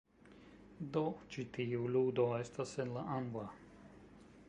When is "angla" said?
3.19-3.49